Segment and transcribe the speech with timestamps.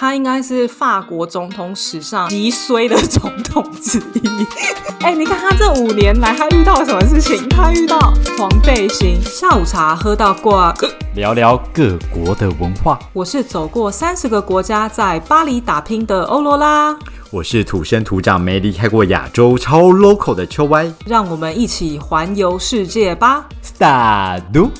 [0.00, 4.46] 他应该是法国总统史上极衰的总统之一。
[5.04, 7.46] 哎，你看他这五年来，他遇到了什么事情？
[7.50, 7.98] 他遇到
[8.38, 10.72] 黄背心，下午茶喝到挂，
[11.14, 12.98] 聊聊各国的文化。
[13.12, 16.96] 我是走过三十个国家，在巴黎打拼的欧罗拉。
[17.30, 20.90] 我是土生土长、没离开过亚洲、超 local 的秋歪。
[21.04, 24.70] 让我们一起环游世界吧！Start。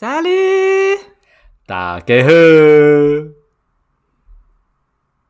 [0.00, 0.96] Sally，
[1.66, 2.30] 大家好。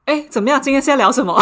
[0.05, 0.63] 哎，怎么样？
[0.63, 1.37] 今天是要聊什么？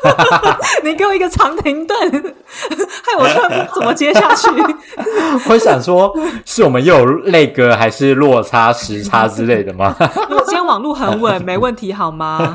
[0.82, 4.48] 你给我一个长停顿，害我突然不怎么接下去。
[5.50, 6.10] 我想说，
[6.46, 9.94] 是我们又有泪歌，还是落差时差之类的吗？
[10.00, 12.54] 我今天网络很稳，没问题，好吗？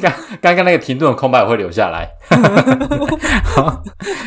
[0.00, 2.08] 刚刚刚那个停顿的空白我会留下来。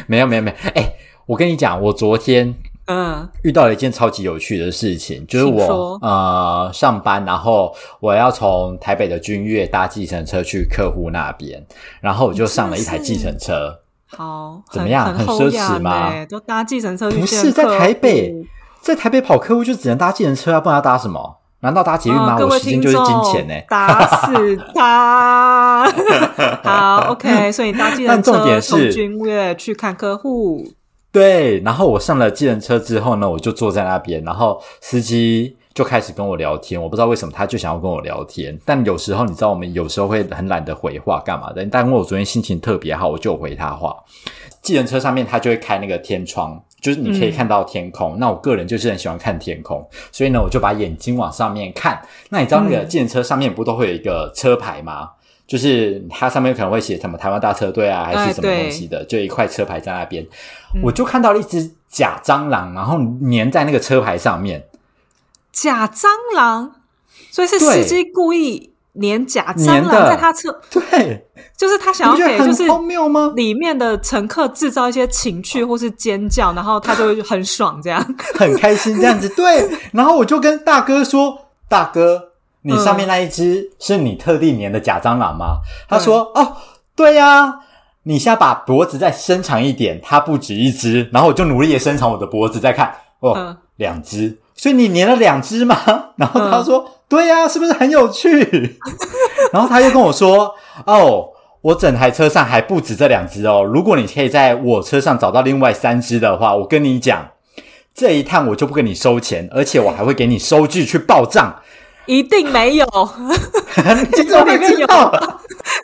[0.06, 0.72] 没有，没有，没有。
[0.76, 0.94] 哎，
[1.26, 2.54] 我跟你讲，我昨天。
[2.86, 11.66] 嗯，遇到了一件超级有趣的事情，就是我呃上班，然后我要从台北的君悦搭计程车去客户那边，
[12.02, 13.80] 然后我就上了一台计程车。
[14.08, 15.14] 好，怎么样？
[15.14, 16.12] 很奢侈吗？
[16.30, 18.34] 都搭计程车去不是在台北，
[18.82, 21.38] 在台北跑客户就只能搭计程车啊，不然要搭什么？
[21.62, 22.38] 难道搭捷运吗？
[22.40, 23.54] 我时间就是金钱呢。
[23.70, 25.90] 打死他！
[26.62, 30.68] 好，OK，所以搭计程车从君悦去看客户。
[31.14, 36.82] 对，然后我上了计程车之后呢，我就坐在那边，然后司机就开始跟我聊天。
[36.82, 41.64] 我不知道为什么他就想要跟我聊天，但有时候你知道，我们有时候会很懒得回话干嘛的。
[41.68, 43.96] 但因为我昨天心情特别好，我就回他话。
[44.64, 48.18] 计程车上面他就会开那个天窗，就是你可以看到天空。
[48.18, 52.02] 那我个人就是很喜欢看天空，所以呢，我就把眼睛往上面看。
[52.30, 55.12] 那你知道那个计程车上面不都会有一个车牌吗？
[55.54, 60.26] 就是它上面可能会写什么台湾大车队啊，还是什么东西的，就一块车牌在那边。
[60.82, 62.98] 我就看到了一只假蟑螂，然后
[63.30, 64.66] 粘在那个车牌上面。
[65.52, 66.78] 假蟑螂，
[67.30, 73.32] 所以是司机故意粘假蟑螂在他车，对，就是他想要给就是荒谬吗？
[73.36, 79.30] 里面的乘客制造一些情趣或是尖叫，然后他就会很爽，这样 很开心这样子。
[79.30, 81.38] 对，然后我就跟大哥说
[81.70, 82.32] ：“大哥，
[82.64, 86.58] 你上面那一只是你特地粘的假蟑螂吗？”他说：“哦，
[86.96, 87.60] 对呀。”
[88.06, 95.74] 你现在把脖子再伸长一点，它不止一只，然后我就努力的伸长我的脖子，再看哦，两只，所以你粘了两只吗？
[96.20, 98.78] 然后他说：“对呀，是不是很有趣？”
[99.54, 100.54] 然后他又跟我说
[100.86, 101.30] ：“哦，
[101.62, 107.26] 我整台车上还不止这两只哦，如果你可以在我车上找到另外三只的话，我跟你讲，
[107.96, 111.56] 这一趟我就不跟你收钱，而且我还会给你收据去报账。”
[112.06, 112.86] 一定没有，
[114.18, 115.12] 你怎么会知道？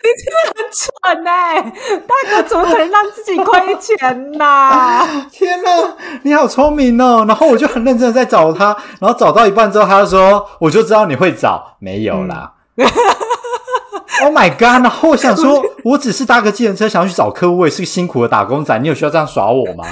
[0.01, 1.61] 你真的很蠢哎！
[2.05, 5.07] 大哥怎么可能让自己亏钱呢？
[5.31, 5.69] 天哪，
[6.23, 7.23] 你好聪明哦！
[7.27, 12.53] 然后我就很认真的在找他，然后找到一半之后，他就说：“我就知道你会找，没有啦。”
[14.21, 14.83] Oh my god！
[14.83, 19.85] 然后我想说，我只是搭个计程车，想要去找客户，也是个辛苦的打工仔，你有需要这样耍我吗？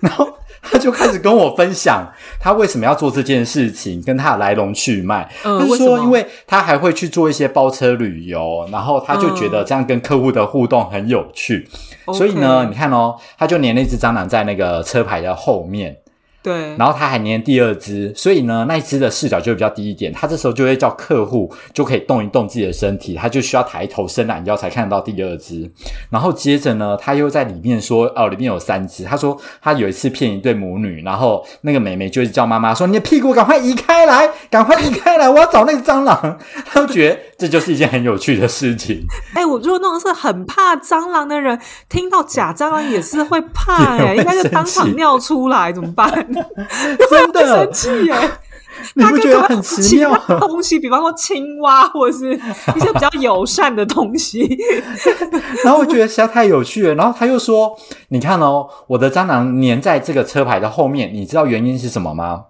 [0.00, 0.26] 然后。
[0.74, 2.04] 他就开始跟我分享
[2.40, 5.30] 他为什么要做这件事情，跟他的来龙去脉。
[5.40, 11.68] 他说，因为他还会去做一些包车旅游，然后他就觉得这样跟客户的互动很有趣。
[12.12, 15.96] 所以呢，你看哦，他就粘了一只蟑螂在那个车牌的后面。
[16.44, 20.12] 对，然后他还粘第二只，所以呢，那一只的视角就会比较低一点。
[20.12, 25.70] 他这时候就会叫客户就可以动一动自己的身体，他就需要抬头伸懒腰才看得到第二只。
[26.10, 36.38] 然后接着呢，他又在里面说：“哦，里面有三只。”他说他有一次骗一对母女，然后那个妹妹就是叫妈妈说：“你的屁股赶快移开来，赶快移开来，我要找那个蟑螂。”
[36.70, 39.02] 他就觉得这就是一件很有趣的事情。
[39.32, 46.33] 哎，我如果那种是很怕蟑螂的人，听到假蟑螂也是会怕 哎，应该是当场尿出来怎么办？
[47.10, 48.14] 真的生气耶！
[48.94, 50.14] 你不觉得很奇妙？
[50.40, 54.58] 东西，比方说青蛙，或者是一些比较友善的东西。
[55.64, 56.94] 然后我觉得实在太有趣了。
[56.94, 57.74] 然后他又说
[58.08, 62.44] ：“你看哦，我的蟑螂粘在这个车牌的后面，你知道原因是什么吗？”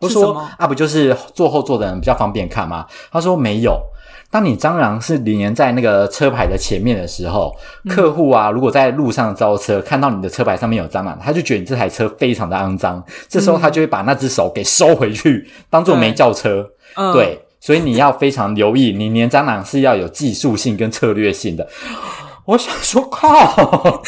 [0.00, 2.86] 我说啊，不就是坐后座的人比较方便看吗？
[3.10, 3.82] 他说没有。
[4.30, 7.56] 当你蟑螂是粘在那个车牌的前面的时候，
[7.88, 16.68] 客户啊，如果在路上招车看到你的车牌上面有蟑螂，他就觉得你这台车非常的肮脏，这时候他就会把那只手给收回去，当做没叫车。
[17.12, 21.66] 对，所以你要非常留意，你粘蟑螂是要有技术性跟策略性的。
[22.44, 24.02] 我想说，靠，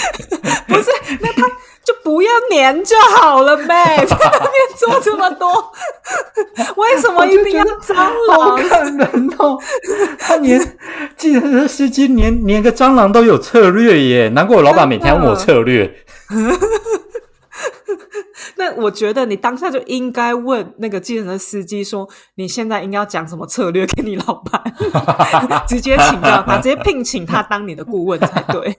[0.66, 0.90] 不是
[1.20, 1.46] 那他。
[1.90, 5.72] 就不要粘就好了呗，在那边做这么多，
[6.76, 7.94] 为什么一定要蟑
[8.28, 8.38] 螂？
[8.38, 9.58] 好看人哦，
[10.18, 10.60] 他粘，
[11.16, 15.92] 记得这司机粘粘个蟑螂都有策略耶，难怪我老板每天问我策略。
[18.56, 24.62] 那我觉得你当下就应该问那个计程车司机说，你现在应该要讲什么策略给你老板，
[25.68, 28.76] 直接请教他，直接聘请他当你的顾问才对。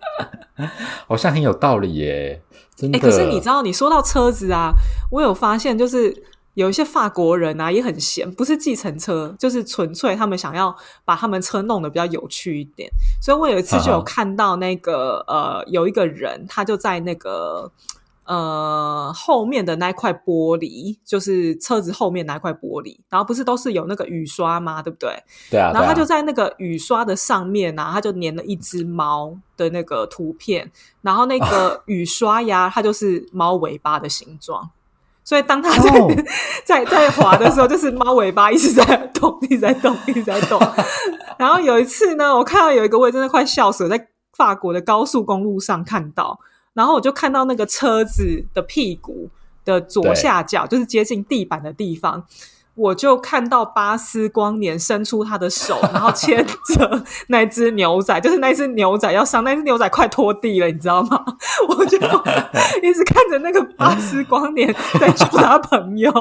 [1.07, 2.41] 好像很有道理耶，
[2.75, 2.97] 真的。
[2.97, 4.71] 哎、可是你知道，你说到车子啊，
[5.11, 6.23] 我有发现，就是
[6.53, 10.75] 有一些法国人啊也很闲，不是计程车，就是纯粹他们想要
[11.05, 12.89] 把他们车弄得比较有趣一点。
[13.21, 17.71] 所以我有一次就有 看到那个呃，有一个人他就在那个。
[18.23, 24.81] 呃，后面的那一块玻璃，就是车子后面那一块玻璃，然后不是都是有那个雨刷吗？
[24.81, 25.09] 对不对？
[25.49, 30.71] 对啊，然后他就在那个雨刷的上面啊，他就粘了一只猫的那个图片，
[31.01, 34.69] 然后那个 雨刷呀，它就是猫尾巴的形状。
[35.23, 36.07] 所以当他在、哦
[36.65, 38.83] 在在滑的时候，就是猫尾巴一直在
[39.13, 40.59] 动，一直在动，一直在动。
[41.37, 46.39] 然后有一次呢，我看到有一个我也真的快笑死了，在法国的高速公路上看到，
[46.73, 49.29] 然后我就看到那个车子的屁股
[49.65, 52.25] 的左下角，就是接近地板的地方，
[52.75, 56.45] 我就看到巴斯光年伸出他的手，然后牵
[56.75, 61.23] 着那只牛仔， 就是那只牛仔要上，那只牛仔快拖地了，你知道吗？
[61.67, 66.11] 我就一直看着那个巴斯光年在救他朋友。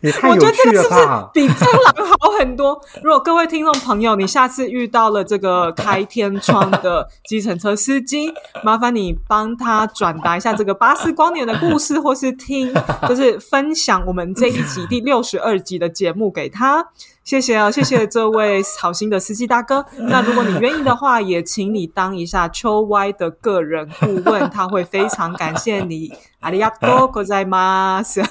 [0.00, 1.00] 也太我有趣觉得这个是不是！
[1.32, 2.78] 比蟑螂好很多？
[3.02, 12.72] 如果各位听众朋友，你下次遇到了这个开天窗的计程车司机，麻烦你帮他转达一下这个巴斯光年的故事，或是听，
[13.08, 16.87] 就是分享我们这一集第六十二集的节目给他。
[17.23, 19.85] 谢谢啊，谢谢这位好心的司机大哥。
[19.99, 26.11] 那如果你愿意的话，也请你当一下秋 Y 的个人顾问，他会非常感谢你。
[26.41, 28.23] ありがとうございます。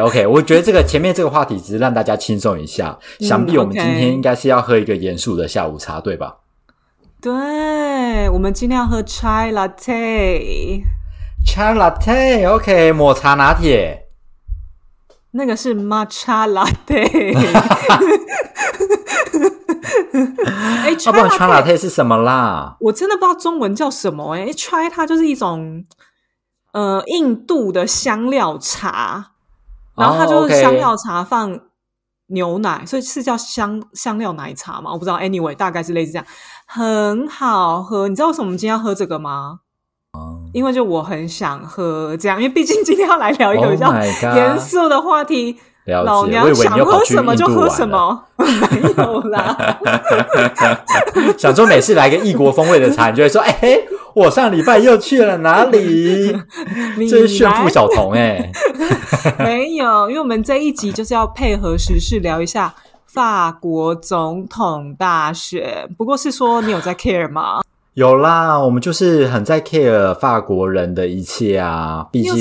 [0.00, 6.36] OK，我觉得这个前面这个话题只是让大家轻松一下，嗯想必我们今 OK 天应该是要喝一个严肃的下午茶，对吧
[7.20, 10.80] 对，我们今天要喝 chai latte，
[11.45, 14.07] ？Chai latte，OK，抹茶拿铁。
[15.31, 17.33] 那个是 matcha latte。
[20.83, 22.75] 哎要、，chai 不然 Chai latte，latte 是什么啦？
[22.81, 25.83] 我真的不知道中文叫什么哎、chai 它就是一种
[26.73, 29.31] 呃印度的香料茶，
[29.95, 31.59] 然后它哦就是香料茶放
[32.27, 34.91] 牛奶，所以是叫香香料奶茶嘛？
[34.91, 36.25] 我不知道，anyway 大概是类似这样，
[36.67, 38.07] 很好喝。
[38.07, 39.59] 你知道为什么我们今天要喝这个吗？
[40.53, 45.57] 因为就我很想喝这样，因为毕竟今天要来聊一个 Oh 比较严肃的话题。
[45.85, 47.67] 了老娘想喝什么就喝。
[47.67, 49.79] 什么， 没有啦。
[51.37, 56.37] 想说每次来个异国风味的茶，你就会说：“哎、嘿，我上礼拜又去了哪里？”
[56.97, 58.51] 你 这是炫富小童哎、
[59.39, 62.73] 没有，因为我们这一集就是要配合时事聊一下
[63.07, 65.89] 法国总统大选。
[65.97, 67.61] 不过是说你有在 care 吗？
[67.93, 72.07] 有啦，我们就是很在 care 法国人的一切啊。
[72.11, 72.33] 毕竟？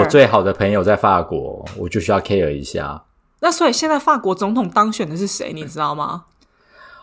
[0.00, 3.02] 我最好的朋友在法国，我就需要 care 一下。
[3.40, 5.52] 那所以现在法国总统当选的是谁？
[5.52, 6.24] 你知道吗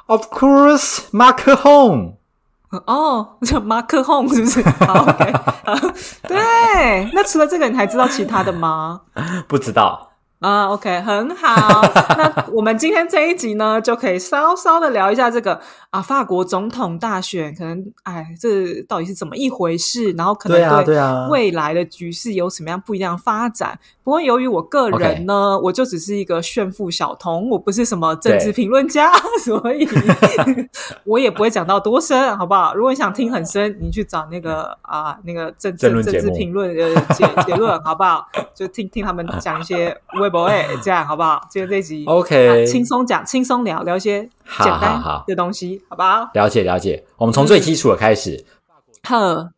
[0.08, 2.14] ？Of course, Macron。
[2.88, 4.62] 哦，这马克宏是不是？
[4.64, 5.32] 好，OK，
[5.64, 5.76] 好
[6.28, 7.10] 对。
[7.14, 9.02] 那除了这个，你还知道其他的吗？
[9.48, 10.10] 不知道，
[10.46, 11.82] 啊，OK，很好。
[12.16, 15.60] 那我们今天这一集呢，就可以稍稍的聊一下这个
[15.90, 20.12] 啊，法国总统大选，可能哎，这到底是怎么一回事？
[20.12, 20.96] 然后可能对
[21.32, 23.80] 未来的局势有什么样不一样的发展？
[24.04, 29.12] 不过由于我个人呢我就只是一个炫富小童，我不是什么政治评论家，
[29.44, 29.88] 所以
[31.06, 32.76] 我也不会讲到多深，好不好？
[32.76, 38.28] 如果你想听很深，你去找那个啊那个政治政治评论的结结论，好不好？
[38.54, 40.30] 就听听他们讲一些微
[40.82, 41.42] 这样好不好？
[41.50, 44.22] 今天这集 OK 啊轻松讲，轻松聊聊一些
[44.64, 46.30] 简好好的东西，好不好？
[46.34, 47.04] 了解了解。
[47.18, 48.46] 我们从最基础的开始，
[49.04, 49.50] 哼，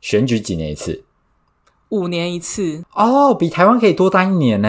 [0.00, 1.04] 选举几年一次？
[1.90, 4.68] 五年一次，哦，比台湾可以多待一年呢。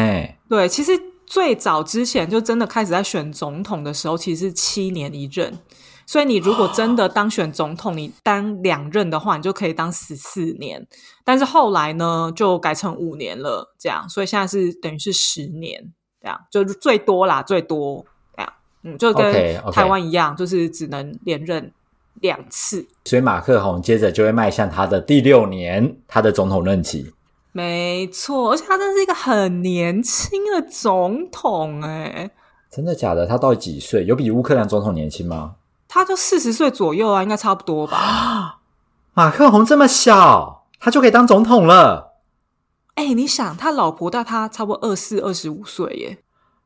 [0.49, 0.91] 对，其实
[1.31, 5.57] 最早之前就真的开始在选总统的时候，其实是七年一任。
[6.05, 10.85] 所以你如果真的当选总统，你当两任的话，你就可以当十四年。
[11.23, 19.31] 但是后来呢，就改成五年了，这样，所以现在是等于是十年，这样就是最多啦，最多这样，嗯，就跟
[19.71, 21.71] 台湾一样就是只能连任
[22.15, 22.85] 两次。
[23.05, 27.13] 所以马克宏接着就会迈向他的第六年，他的总统任期。
[27.53, 32.31] 没错，而且他真的是一个很年轻的总统哎、
[32.71, 33.27] 真的假的？
[33.27, 34.05] 他到底几岁？
[34.05, 35.55] 有比乌克兰总统年轻吗？
[35.87, 38.59] 他就四十岁左右啊，应该差不多吧。
[39.13, 42.13] 马克宏这么小，他就可以当总统了。
[42.95, 46.19] 哎、你想，他老婆大他差不多二四、二十五岁耶，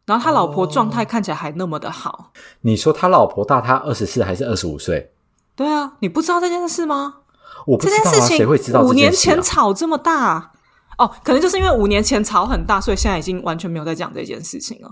[0.05, 2.31] 然后他老婆状态看起来还那么的好。
[2.61, 5.11] 你说他老婆大他二十四还是二十五岁？
[5.55, 7.21] 对啊，你不知道这件事吗？
[7.65, 10.51] 我不这知道啊，谁会知道五年这件事啊前吵这么大
[10.97, 14.91] 哦，可能就是因为五年前吵很大，所以现在已经完全没有在讲这件事情了。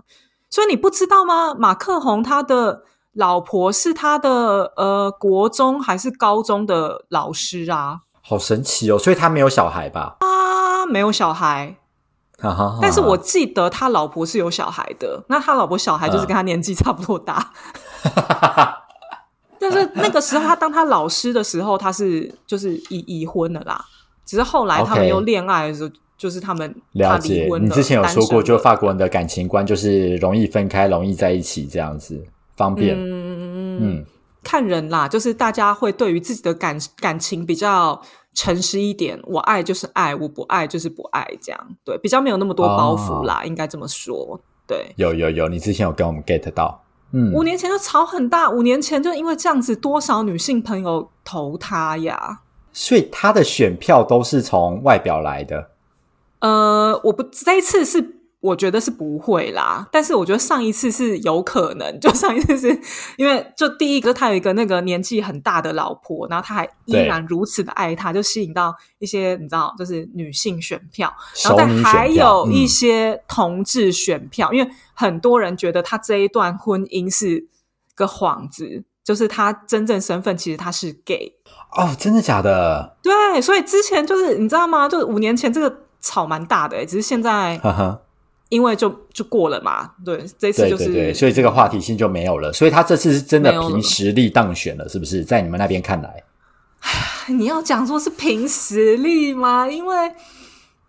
[0.50, 1.54] 所以你不知道吗？
[1.56, 2.84] 马克宏他的
[3.14, 8.02] 老婆是他的呃国中还是高中的老师啊？
[8.22, 8.98] 好神奇哦！
[8.98, 10.18] 所以他没有小孩吧？
[10.20, 11.78] 啊没有小孩，
[12.40, 15.24] 哈哈哈但是我记得他老婆是有小孩的。
[15.30, 17.52] 那他老婆小孩就是嗯跟他年纪差不多大。
[19.60, 23.84] 但是那个时候，他当他老师的时候，他是就是已已婚了啦。
[24.26, 27.50] 只是后来他们又恋爱的时候，就是他们他了解。
[27.60, 32.24] 你之前有说过，就法国人的感情观就是容易分开，容易在一起这样子，
[32.56, 32.96] 方便。
[32.98, 34.06] 嗯嗯，
[34.44, 38.02] 看人啦，就是大家会对于自己的感感情比较
[38.34, 44.40] 诚实一点，我爱就是爱，我不爱就是不爱，这样对，比较没有那么多包袱啦，应该这么说。
[44.66, 46.82] 对，有有有，你之前有跟我们 get 到。
[47.12, 52.40] 嗯，五年前就吵很大，五年前就因为这样子，多少女性朋友投他呀？
[52.74, 55.70] 所以他的选票都是从外表来的。
[56.40, 62.78] 呃，我不这一次是我觉得是不会啦，但是我觉得上一次是有可能，就上一次是
[63.16, 71.14] 因为就第一个他有一个那个年纪很大的老婆，然后他还依然如此的爱他，就吸引到一些你知道就是女性选票，
[71.46, 77.48] 然后熟女选再还有一嗯些同志选票，因为很多人觉得他这一段婚姻是
[77.96, 78.84] 个幌子。
[79.04, 81.34] 就是他真正身份，其实他是 gay，
[81.76, 82.96] 哦，真的假的？
[83.02, 84.88] 对，所以之前就是你知道吗？
[84.88, 88.02] 就是五年前这个吵蛮大的、欸，只是现在呵呵，
[88.50, 92.54] 因为就就过了嘛，对，这次就是对对对，所以这个话题性就没有了。
[92.54, 95.24] 所以他这次是真的凭实力当选了，是不是？
[95.24, 96.24] 在你们那边看来，
[97.28, 99.68] 你要讲说是凭实力吗？
[99.68, 99.96] 因为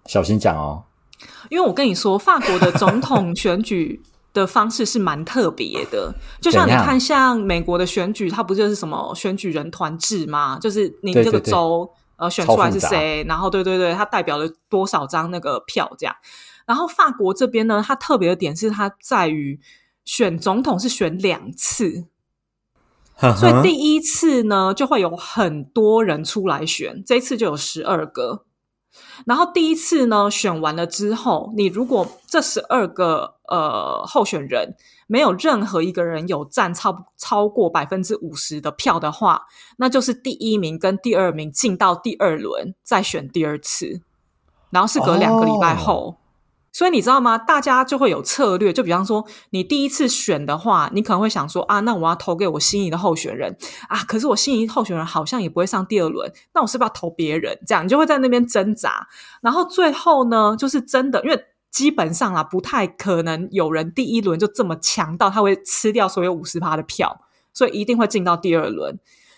[0.06, 0.84] 小心讲哦。
[1.50, 4.02] 因为我跟你说，法国的总统选举
[4.34, 10.58] 的方式是蛮特别的，就像你看，像美国的选举，它不就是什么选举人团制吗？
[10.60, 16.14] 就是你这个州呃选出来是谁，然后对对对，它代表了多少张那个票这样。
[16.66, 19.60] 然后法国这边呢，它特别的点是它在于
[20.04, 22.06] 选总统是选两次，
[23.36, 28.44] 所以第一次呢，就会有很多人出来选，这一次就有十二个。
[29.26, 34.74] 然后第一次呢，选完了之后，你如果这十二个呃候选人
[35.06, 39.42] 没有任何一个人有占超超过百分之五十的票的话，
[39.78, 44.00] 那就是第一名跟第二名进到第二轮，再选第二次，
[44.70, 46.16] 然后是隔两个礼拜后。
[46.72, 47.38] 所以你知道吗？
[47.38, 53.56] 大家就会有策略，就比方说，你第一次选的话，你可能会想说啊，那我要投给我心仪的候选人
[53.88, 57.56] 啊，可是我心仪候选人好像也不会上第二轮，那我是不是要投别人？
[57.64, 59.06] 这样你就会在那边挣扎，
[59.40, 68.96] 然后最后呢，就是真的，因为基本上啊，不太可能有人第一轮就这么强到他会吃掉所有五十趴的票，所以一定会进到第二轮。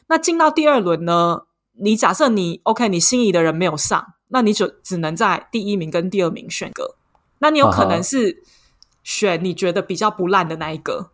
[0.08, 1.44] 那进到第二轮呢，
[1.78, 6.96] 你假设你 OK，你心仪的人没有上，那你就只能在第一名跟第二名选个。
[7.38, 8.42] 那你有可能是
[9.02, 11.08] 选你觉得比较不烂的那一个，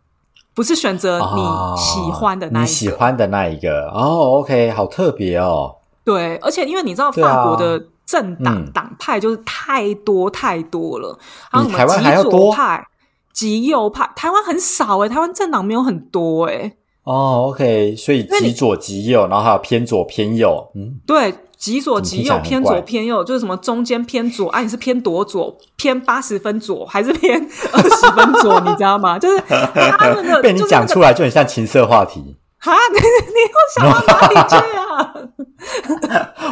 [0.53, 2.67] 不是选择你喜欢的那一个。
[2.67, 5.77] 哦你喜欢的那一个哦，OK，好特别哦。
[6.03, 11.17] 对，而且因为你知道法国的政党、嗯党派就是太多太多了，
[11.49, 12.87] 还有什么比台湾还要极多左派、
[13.33, 24.61] 极右派，台湾很少诶、台湾政党没有很多诶、哦，OK，所以极左极右，然后还有偏左偏右，嗯，对，极左、极右、偏左、偏右，就是什么中间偏左啊？
[24.61, 27.39] 你是偏多左，偏八十分左，还是偏
[27.71, 28.59] 二十分左？
[28.61, 29.17] 你知道吗？
[29.19, 32.37] 就是他们的 被你讲出来来就很像情色话题。
[32.59, 35.13] 哈，你 你又想到哪里去啊？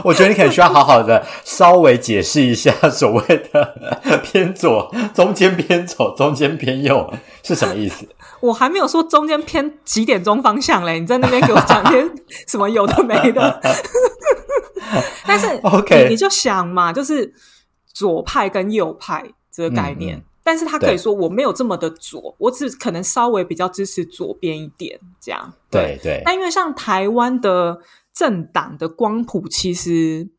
[0.03, 7.13] 我觉得你可能需要好好的稍微解释一下所谓的偏左、中间偏左、中间偏右
[7.43, 8.07] 是什么意思。
[8.41, 12.09] 我还没有说中间偏几点钟方向嘞，你在那边给我讲些
[12.47, 13.61] 什么有的没的。
[15.25, 17.31] 但是 OK 你你就想嘛，就是
[17.93, 25.53] 左派跟右派这个概念，但是他可以对说我没有这么的左，我只可能稍微比较支持左边一点这样。
[25.69, 27.77] 对对，那因为像台湾的
[28.13, 30.31] 政党的光谱其实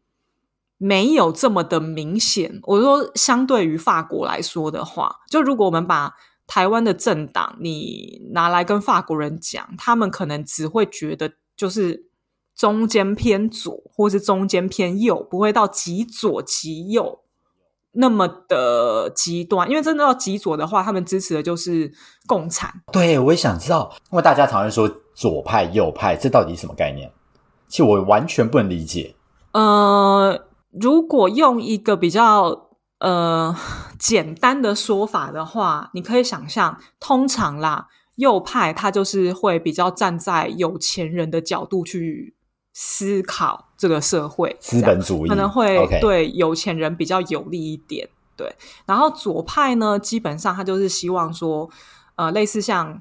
[0.78, 6.14] 没有这么的明显，我说相对于法国来说的话，就如果我们把
[6.46, 12.10] 台湾的政党你拿来跟法国人讲，他们可能只会觉得就是
[12.54, 17.20] 中间偏左或是中间偏右，不会到极左极右。
[17.94, 21.92] 那么的极端，因为真的要极左的话，他们支持的就是
[22.26, 22.72] 共产。
[22.90, 27.12] 对我也想知道，因为大家常常说左派、右派，这到底什么概念？
[27.72, 29.14] 其实我完全不能理解。
[29.52, 33.56] 呃，如果用一个比较呃
[33.98, 42.34] 简单的说法的话，你可以想象，通常啦，右派他就是会比较站在有钱人的角度去
[42.74, 48.06] 思考这个社会，资本主义可能会对有钱人比较有利一点。
[48.36, 51.70] 对，然后左派呢，基本上他就是希望说，
[52.16, 53.00] 呃，类似像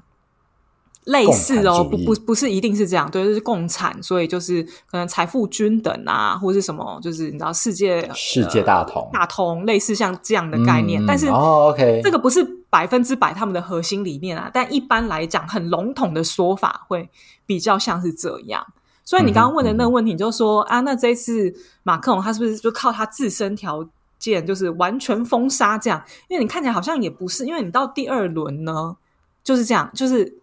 [1.04, 17.10] 类似哦，不不不是一定是这样，对，就是共产，所以就是可能财富均等啊，或是什么，就是你知道世界世界大同大同，类似像这样的概念，但是哦，OK，这个不是百分之百他们的核心理念啊，但一般来讲，很笼统的说法会
[17.46, 18.64] 比较像是这样。
[19.04, 23.84] 所以你刚刚问的那个问题，你就说、啊，那这一次马克龙他是不是就靠他自身条
[24.16, 26.00] 件，就是完全封杀这样？
[26.28, 28.96] 因为你看起来好像也不是，因为你到第二轮呢，
[29.42, 30.38] 就是这样，就是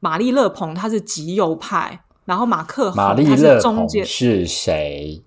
[0.00, 5.22] 玛丽勒蓬他是极右派，然后马克玛丽勒蓬是中间，是谁？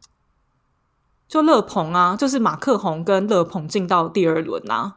[1.28, 4.96] 就勒蓬啊，就是马克宏跟勒蓬进到第二轮啊，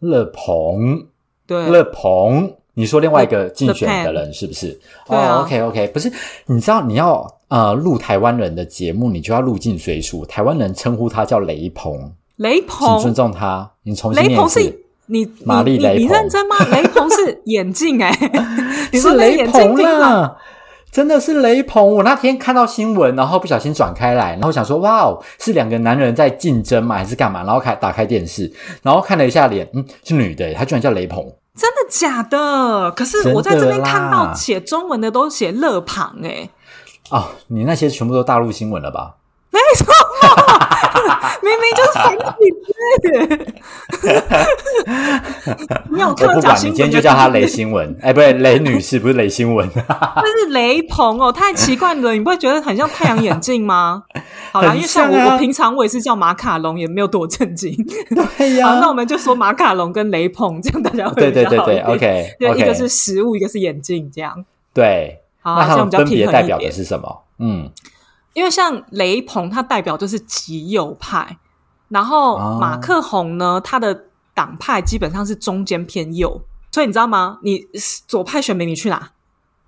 [0.00, 1.06] 勒蓬，
[1.46, 4.80] 对，勒蓬，你说另外一个竞选的人是不是？
[5.06, 6.12] 哦，OK OK，不是，
[6.46, 13.70] 你知道你要呃录台湾人的节目，你就要入境随俗，台湾人称呼他叫雷鹏，雷请鹏尊重他。
[13.84, 14.58] 你重新念一次。
[14.58, 16.56] 雷鹏是你玛丽你你你认真吗？
[16.70, 18.10] 雷鹏是眼镜哎、
[18.92, 20.36] 你说是雷鹏听了啦，
[20.90, 21.96] 真的是雷鹏。
[21.96, 26.96] 我那天看到新闻，然后不小心转开来，然后想说，哇哦，是两个男人在竞争吗？
[26.96, 27.42] 还是干嘛？
[27.44, 28.50] 然后开打开电视，
[28.82, 31.22] 然后看了一下脸，嗯，是女的耶，她居然叫雷鹏。
[31.56, 32.90] 真的假的？
[32.92, 36.48] 可是我在这边看到写中文的都写乐庞哎、
[37.10, 39.16] 哦，你那些全部都大陆新闻了吧？
[39.50, 39.86] 没错
[40.22, 40.63] 嘛，
[41.42, 42.72] 明明就是繁体字，
[45.90, 49.68] 没有我看到不管，你假新闻，今天就叫她雷新闻， 哎，不对，雷女士，不是雷新闻。
[49.74, 54.04] 但是雷鹏哦，太奇怪了，你不会觉得很像太阳眼镜吗？
[54.52, 57.74] 好啦，很因为像我，我平常我也是叫马卡龙，也没有多震惊。
[58.38, 64.44] 对好，那我们就说马卡龙跟雷鹏，这样大家会对对对对比较好一点，OK 就一个是食物，一个是眼镜，这样。
[64.72, 65.20] 对。
[65.42, 66.26] 好，那他们分别。
[66.26, 67.22] 代表的是什么？
[67.38, 67.68] 嗯，
[68.34, 71.38] 因为像雷鹏，它代表就是极右派，
[71.88, 77.38] 然后哦马克宏呢，他的党派基本上是中间偏右，所以你知道吗？
[77.42, 77.64] 你
[78.06, 79.10] 左派选民你去哪？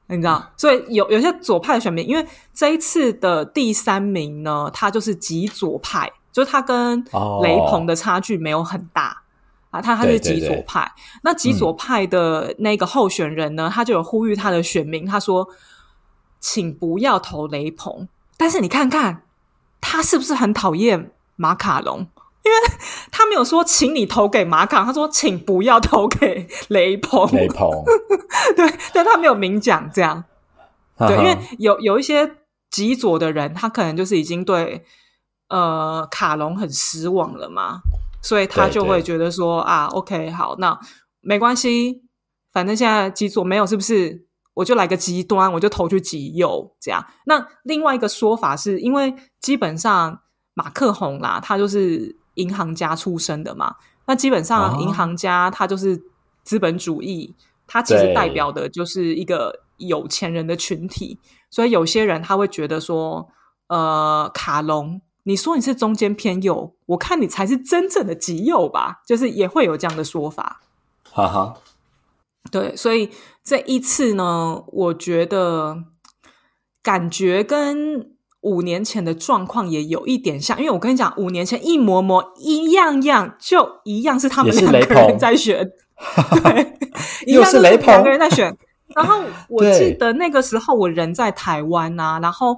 [0.08, 9.22] 你知道，所以有有些左派的选民，因为这一次的第三名呢，他就是极左派，就是他跟哦雷鹏的差距没有很大。
[9.70, 15.48] 啊，他他是对对对极左派，那极左派的那个候选人呢，他就有呼吁他的选民，他说
[16.38, 19.22] ：“请不要投雷鹏。”但是你看看
[19.80, 22.06] 他是不是很讨厌马卡龙？
[22.44, 22.58] 因为
[23.10, 27.28] 他没有说请你投给马卡，他说请不要投给雷鹏。
[27.32, 27.68] 雷鹏，
[28.54, 30.22] 对，但他没有明讲这样。
[30.96, 32.36] 对，因为有有一些
[32.70, 34.84] 极左的人，他可能就是已经对
[35.48, 37.80] 呃卡龙很失望了嘛，
[38.22, 40.78] 所以他就会觉得说啊，OK，好，那
[41.20, 42.02] 没关系，
[42.52, 44.25] 反正现在极左没有，是不是？
[44.56, 47.04] 我就来个极端，我就投去极右，这样。
[47.26, 50.18] 那另外一个说法是因为基本上
[50.54, 56.02] 马克宏啦，他就是银行家出身的嘛，那基本上哦银行家他就是
[56.42, 57.34] 资本主义，
[57.66, 61.18] 他其实代表的就是一个有钱人的群体，
[61.50, 63.28] 所以有些人他会觉得说，
[63.66, 70.62] 呃，卡隆，你说你是中间偏右，我看你才是真正的极右吧，就是也会有这样的说法。
[71.12, 71.54] 哈哈，
[72.50, 73.10] 对，所以
[73.44, 75.84] 这一次呢，我觉得
[76.82, 85.68] 感觉跟五年前的状况也有一点像，因为我跟你讲，五年前一模模一样样，就一样是他们两个人在选，
[86.42, 86.78] 对，
[87.26, 88.56] 一又样就是雷鹏两个人在选。
[88.94, 92.56] 然后我记得那个时候我人在台湾啊，然后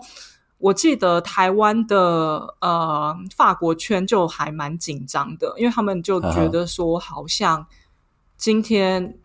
[0.58, 7.66] 我记得台湾的呃法国圈就还蛮紧张的，因为他们就觉得说好像
[8.36, 9.18] 今天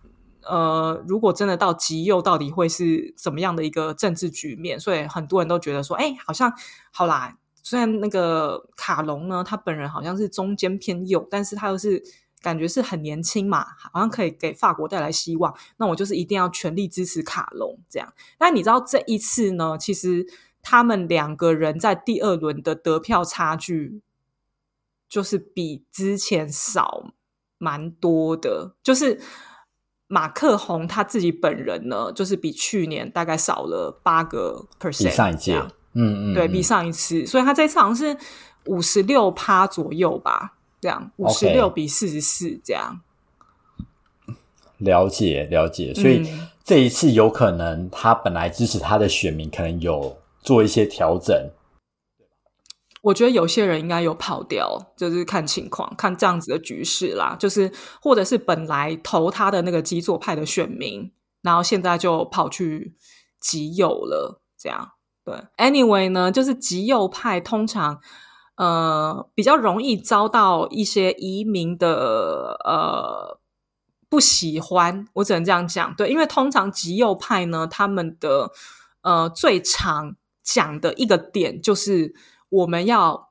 [0.45, 4.79] 呃如果真的到极右，到底会是怎么样的一个政治局面？
[4.79, 6.53] 所以很多人都觉得说，哎，好像
[6.91, 7.37] 好啦。
[7.65, 12.03] 虽然那个卡隆呢，他本人好像是中间偏右，但是他又是
[12.41, 15.55] 感觉是很年轻嘛，好像可以给法国带来希望。
[15.77, 18.13] 那我就是一定要全力支持卡隆这样。
[18.37, 20.27] 但你知道这一次呢，其实
[20.61, 24.01] 他们两个人在第二轮的得票差距，
[25.07, 27.13] 就是比之前少
[27.57, 28.75] 蛮多的。
[28.83, 29.21] 就是
[30.13, 35.55] 马克宏他自己本人呢，就是比去年大概少了八个 percent，比上一届
[35.93, 36.51] 嗯嗯，对嗯。
[36.51, 38.15] 比上一次，所以他这次好像是
[38.65, 43.01] 五十六趴左右吧，这样五十六比四十四这样。
[44.77, 51.49] 了解了解，所以嗯这一次有可能他本来支持他的选民可能有做一些调整，
[53.03, 57.35] 我觉得有些人应该有跑掉，就是看情况，看这样子的局势啦。
[57.37, 57.69] 就是
[58.01, 61.11] 或者是本来投他的那个极左派的选民，
[61.41, 62.95] 然后现在就跑去
[63.41, 64.93] 极右了，这样。
[65.25, 67.99] 对，anyway 呢，就是极右派通常
[68.55, 73.37] 呃比较容易遭到一些移民的呃
[74.07, 75.93] 不喜欢，我只能这样讲。
[75.95, 78.49] 对，因为通常极右派呢，他们的
[79.01, 82.13] 呃最常讲的一个点就是
[82.53, 83.29] 我们要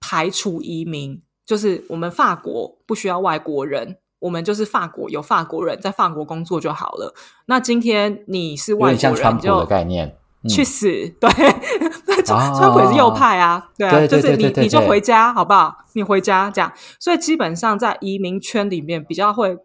[0.00, 3.98] 排除移民，就是我们法国不需要外国人。
[4.20, 7.12] 我们就是法国，有法国人在法国工作就好了。
[7.46, 10.16] 那今天你是外国人，就的概念
[10.48, 10.86] 去死。
[11.18, 11.28] 对，
[12.24, 15.84] 川川普也是右派啊，对啊，就是你你就回家好不好？
[15.94, 16.72] 你回家这样。
[17.00, 19.58] 所以基本上在移民圈里面比较会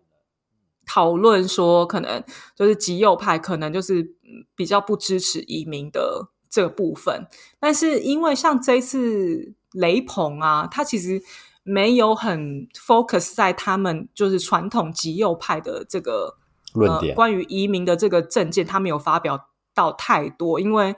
[0.87, 2.23] 讨论说，可能
[2.55, 4.15] 就是极右派，可能就是
[4.55, 7.27] 比较不支持移民的这个部分。
[7.59, 11.21] 但是因为像这次雷鹏啊，他其实。
[11.69, 16.37] 没有很 focus 在他们就是传统极右派的这个
[16.73, 20.95] 论点，关于移民的这个政见，他没有发表到太多，因为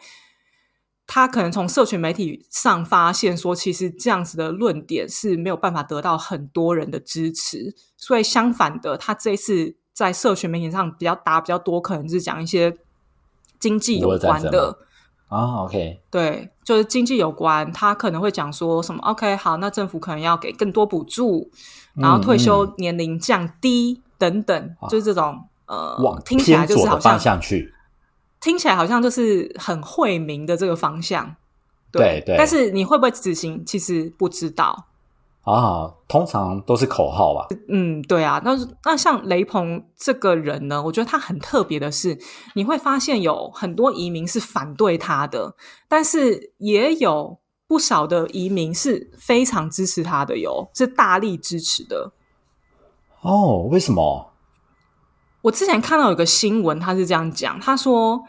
[1.07, 12.77] 他可能从社群媒体上发现说，其实这样子的论点是没有办法得到很多人的支持，所以相反的，他这次在社群媒体上比较打比较多，可能是讲一些
[13.59, 14.85] 经济有关的。
[15.29, 21.49] 啊，OK，对，就是经济有关，他可能会讲说什么？OK，好，那政府可能要给更多补助，
[21.93, 27.71] 然后退休年龄降低等等，就是这种呃，往听起来就是好像方向去，
[28.41, 31.35] 听起来好像就是很惠民的这个方向，
[31.91, 32.35] 对对。
[32.35, 33.63] 但是你会不会执行？
[33.63, 34.87] 其实不知道。
[35.51, 37.47] 啊，通常都是口号吧。
[37.69, 38.41] 嗯，对啊。
[38.45, 38.51] 那
[38.83, 42.17] 那像雷鹏这个人呢，我觉得他很特别的是，
[42.53, 45.55] 你会发现有很多移民是反对他的，
[45.87, 52.11] 但是也有不少的移民是非常支持他的，哟是大力支持的。
[53.21, 54.31] 哦，为什么？
[55.41, 58.21] 我之前看到有个新闻，他是这样讲，他说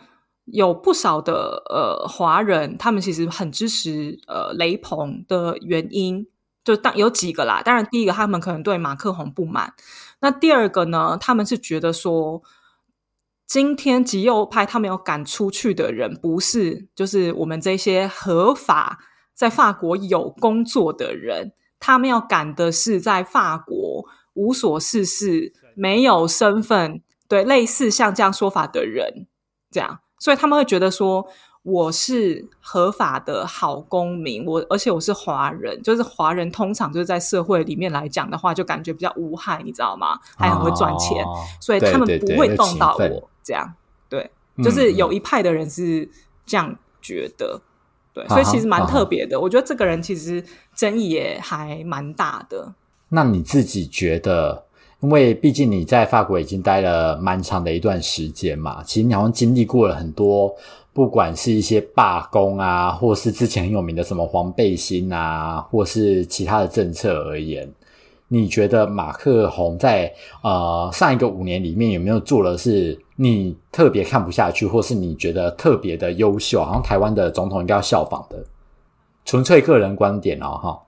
[0.47, 6.27] 有不少的呃华人，他们其实很支持呃雷鹏的原因。
[6.71, 9.75] 就当有几个啦，当然第一个他们可能对马克宏不满，
[10.21, 12.41] 那第二个呢，他们是觉得说，
[13.45, 19.01] 今天极右派他们要赶出去的人，不是就是我们这些合法
[19.35, 29.27] 在法国有工作的人，他们要赶的是在法国无所事事、没有身份，对类似像这样说法的人，
[29.73, 31.27] 这样，所以他们会觉得说。
[31.71, 40.19] 我是合法的好公民，我而且我是华人，就是华人通常就是在社会里面来讲的话，就感觉比较无害，你知道吗？
[40.37, 41.25] 还很会赚钱，
[41.61, 43.31] 所以他们不会动到我。
[43.43, 43.73] 这样，
[44.09, 44.31] 对，
[44.63, 46.09] 就是有一派的人是
[46.45, 47.61] 这样觉得，
[48.13, 49.39] 对，所以其实蛮特别的。
[49.39, 52.75] 我觉得这个人其实争议也还蛮大的。
[53.11, 54.65] 那你自己觉得？
[55.03, 60.55] 因为毕竟你在法国已经待了蛮长的一段时间嘛，其实你好像经历过了很多。
[60.93, 67.73] 不管是一些罢工啊，或是之前很有名的什么黄背心啊，或是其他的政策而言，
[68.29, 78.45] 你觉得马克宏在呃上一个五年里面有没有做了是你特别看不下去，或是你觉得特别的优秀，好像台湾的总统应该要效仿的？
[79.25, 80.83] 纯粹个人观点哦，哈。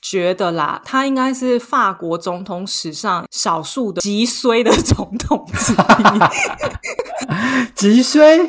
[0.00, 5.76] 觉得啦，他应该是法国总统史上少数的极衰的总统之一。
[7.76, 8.48] 极衰？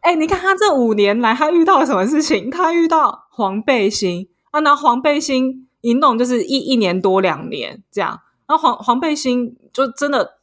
[0.00, 2.50] 哎，你看他这五年来，他遇到了什么事情？
[2.50, 8.20] 他遇到黄背心啊，那黄背心一弄就是一一年多两年这样。
[8.46, 10.38] 然后黄黄背心就真的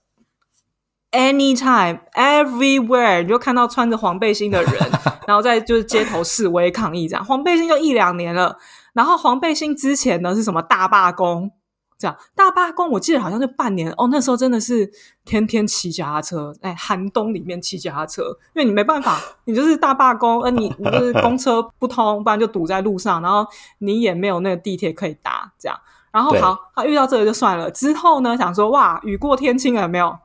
[1.12, 4.74] anytime everywhere，你就看到穿着黄背心的人，
[5.28, 7.26] 然后在就是街头示威抗议这样。
[7.26, 8.58] 黄背心就一两年了。
[8.94, 11.52] 然后黄背心之前呢是什么大罢工？
[11.98, 14.08] 这样大罢工，我记得好像就半年哦。
[14.12, 14.90] 那时候真的是
[15.26, 23.46] 天天骑脚踏车，哎，寒冬里面骑脚踏车，因为你没办法，你就是大罢工，呃，你你就是公车不通，不然就堵在路上，然后
[23.80, 25.78] 你也没有那个地铁可以搭，这样。
[26.12, 27.70] 然后好，他遇到这个就算了。
[27.72, 30.18] 之后呢，想说哇，雨过天晴了，有没有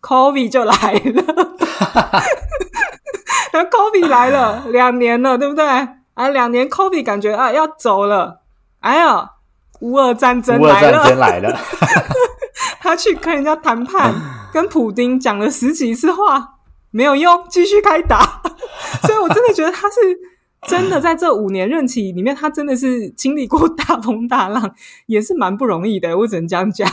[0.00, 1.56] ？Covid 就来了，
[3.52, 5.66] 然后 Covid 来了两年了，对不对？
[6.14, 8.40] 啊，两年，Kobe 感觉啊要走了。
[8.80, 9.32] 哎呀，
[9.80, 11.58] 乌俄战争来了，来了。
[12.80, 14.12] 他去跟人家谈判，
[14.52, 16.56] 跟普丁讲了十几次话，
[16.90, 18.40] 没有用，继续开打。
[19.06, 19.96] 所以我真的觉得他是
[20.66, 24.74] 真的在这五年任期里面，他真的是经历过大风大浪，
[25.06, 26.16] 也是蛮不容易的。
[26.18, 26.90] 我只能这样讲。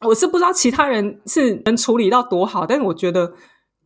[0.00, 3.32] 我是不知道其他人是能处理到多好，但是我觉得。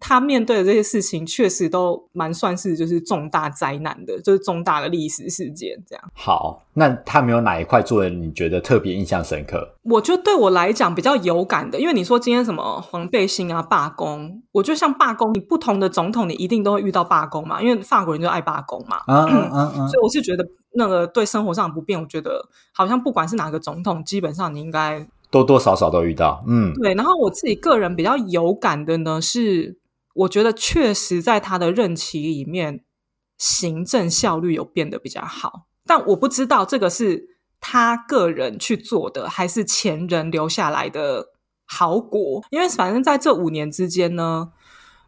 [0.07, 6.05] 他面对的这些事情，确实都蛮算是就是重大灾难的，就是重大的历史事件这样。
[6.13, 9.77] 好，那他没有哪一块做的你觉得特别印象深刻？
[9.85, 18.99] 我觉得对我来讲比较有感的，因为你说今天什么黄背心啊罢工，我觉得像罢工，你不同的总统你一定都会遇到罢工嘛，因为法国人就爱罢工嘛。
[19.09, 26.45] 嗯嗯嗯嗯， 所以我是觉得那个对生活上的不便，我觉得好像不管是哪个总统，基本上你应该多多少少都遇到。
[26.47, 26.93] 嗯，对。
[26.93, 29.79] 然后我自己个人比较有感的呢，是
[30.15, 32.85] 我觉得确实在他的任期里面，
[33.37, 37.29] 行政效率有变得比较好，但我不知道这个是
[37.61, 41.27] 他个人去做的，还是前人留下来的
[41.67, 42.45] 好果。
[42.51, 44.53] 因为反正在这五年之间呢，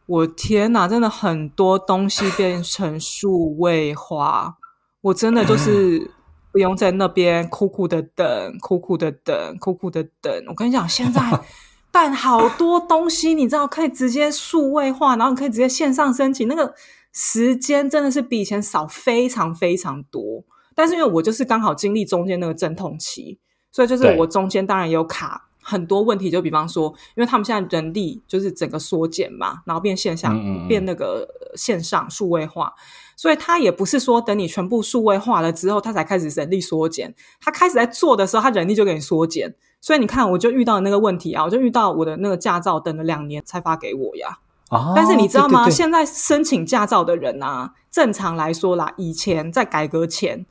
[0.06, 4.56] 我天哪，真的很多东西变成数位化，
[5.02, 6.10] 我真的就是
[6.50, 10.32] 不用在那边苦苦的等，苦苦的等，苦苦的等。
[10.48, 11.20] 我跟你讲，现在
[11.96, 16.74] 办好多东西，你知道可以直接数位化，然后你可以直接线上申请，那个
[17.10, 20.44] 时间真的是比以前少非常非常多。
[20.74, 23.38] 但是因为我就是刚好经历中间那个阵痛期，
[23.72, 32.74] 所以就是我中间当然也有卡很多问题，就比方说，因为他们现在人力就是整个缩减嘛，然后变线上，嗯嗯嗯变那个呃线上数位化，
[33.16, 39.54] 所以他也不是说等你全部数位化了之后，他才开始人力缩减，他开始在做的时候，他人力就给你缩减。
[39.86, 44.36] 所以你看，我就遇到那个问题啊，我就遇到我的那个驾照等了两年才发给我呀。
[44.68, 45.60] 哦，但是你知道吗？
[45.62, 50.44] 对对对现在申请驾照的人啊，正常来说啦，以前在改革前，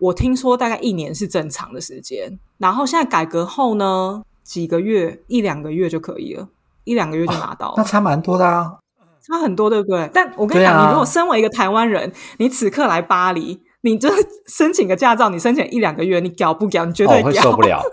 [0.00, 6.48] 我听说大概一年是正常的时间，然后现在改革后呢，几个月一两个月就可以了，
[6.82, 7.74] 一两个月就拿到了。
[7.76, 8.78] 那差蛮多的啊。
[9.22, 10.10] 差很多，对不对？
[10.12, 14.08] 但我跟你讲，啊你如果身为一个台湾人，你此刻来巴黎，你这
[14.46, 16.84] 申请个驾照，你申请一两个月，你屌不屌？
[16.84, 17.32] 你绝哦，我会。
[17.32, 17.82] 受不了。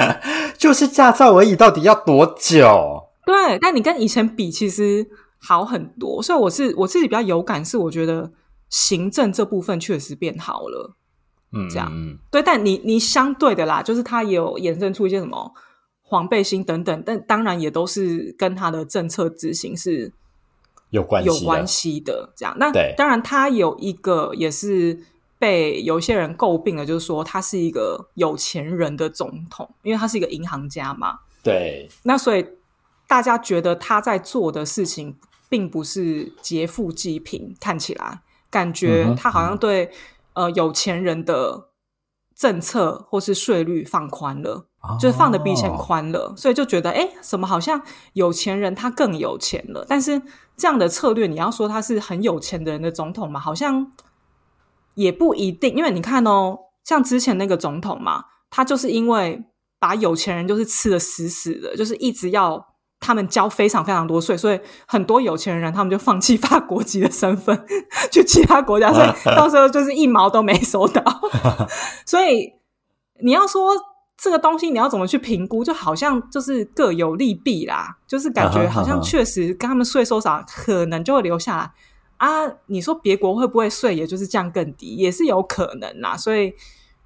[0.56, 3.04] 就是驾照而已，到底要多久？
[3.26, 5.06] 对，但你跟以前比，其实
[5.38, 6.22] 好很多。
[6.22, 8.32] 所以我是我自己比较有感，是我觉得
[8.68, 10.96] 行政这部分确实变好了。
[11.52, 15.52] 嗯，这样嗯，对，但你你相对的啦，就是它也有衍生出一些什么
[16.02, 20.12] 黄背心等等，但当然也都是跟它的政策执行是
[20.90, 22.32] 有关系的，有关系的。
[22.36, 24.98] 这样，那当然他有一个也是
[25.38, 31.18] 被有些人诟病的，就是说他是一个有钱人的总统，因为他是一个银行家嘛。
[31.42, 32.46] 对，那所以
[33.06, 35.16] 大家觉得他在做的事情
[35.48, 38.20] 并不是劫富济贫，看起来
[38.50, 39.90] 感嗯觉他好像对、
[40.34, 41.68] 呃有钱人的
[42.36, 44.66] 政策或是税率放宽了。
[45.00, 49.84] 就是放的比以前哦宽了，所以就觉得哎，诶什么好像有钱人他更有钱了。
[49.88, 50.22] 但是
[50.58, 53.92] 这样的策略，你要说他是很有钱的人的总统嘛，好像
[54.94, 55.74] 也不一定。
[55.76, 59.44] 因为你看哦，像之前那个总统嘛，他就是因为
[59.78, 67.64] 把有钱人就是吃的死死的，就是一直要他们交非常非常多税，所以很多有钱人他们就放弃法国籍的身份
[68.10, 71.02] 去其他国家，所以 到时候就是一毛都没收到。
[72.04, 72.52] 所以
[73.22, 73.70] 你要说
[74.20, 81.72] 这个东西你要怎么去评估，就好像就是各有利弊啦，就是感觉好像确实跟他们税收少，可能就会留下来
[82.16, 82.52] 啊。
[82.66, 86.16] 你说别国会不会税，也就是降更低，也是有可能啦。
[86.16, 86.52] 所以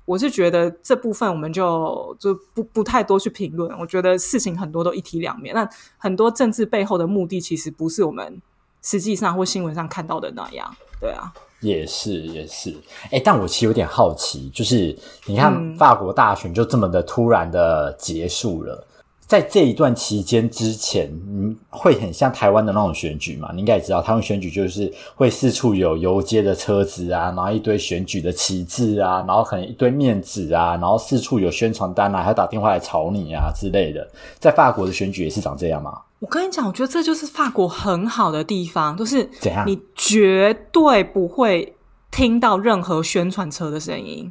[0.07, 3.79] 我是觉得这部分我们就就不不太多去评论。
[3.79, 8.41] 我觉得事情很多都一体两面，那很多政治背后的目的其实不是我们
[8.81, 10.75] 实际上或新闻上看到的那样。
[10.99, 11.31] 对啊，
[11.63, 12.75] 也是也是，
[13.11, 14.95] 哎，但我其实有点好奇，就是
[15.25, 15.75] 你看嗯。
[15.79, 18.85] 法国大选就这么的突然的结束了，
[19.33, 23.49] 在这一段期间之前，你会很像台湾的那种选举嘛？
[23.55, 34.07] 你应该也知道，台湾选举就是会四处有游街的车子啊，然后一堆选举的旗帜啊，然后可能一堆面纸啊，然后四处有宣传单啊，还要打电话来吵你啊之类的。
[34.39, 35.99] 在法国的选举也是长这样吗？
[36.19, 41.75] 我跟你讲，我觉得这就是法国很好的地方，就是怎样你绝对不会
[42.11, 44.31] 听到任何宣传车的声音，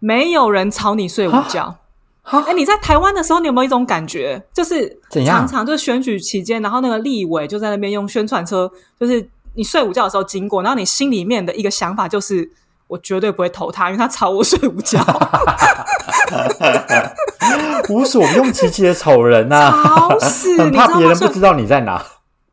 [0.00, 1.78] 没有人吵你睡午觉。
[2.24, 5.40] 哎，你在台湾的时候，你有没有一种感觉，就是怎样？
[5.40, 12.50] 常常就是选举期间，然后那个立委就在那边用宣传车，就是你睡午觉的时候经过，然后你心里面的一个想法就是，
[12.88, 14.98] 我绝对不会投他，因为他吵我睡午觉。
[17.90, 22.02] 无所不用其极的丑人呐、吵死 怕别人不知道你在哪。